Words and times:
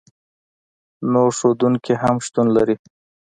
نور 1.11 1.29
ښودونکي 1.39 1.93
هم 2.03 2.15
شتون 2.25 2.47
لري. 2.57 2.75